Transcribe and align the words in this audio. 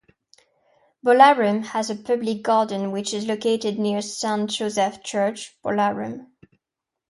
Bolarum 1.05 1.63
has 1.63 1.91
a 1.91 1.95
Public 1.95 2.41
Garden 2.41 2.91
which 2.91 3.13
is 3.13 3.27
located 3.27 3.77
near 3.77 4.01
Saint 4.01 4.49
Joseph 4.49 5.03
Church, 5.03 5.55
Bolarum. 5.63 6.25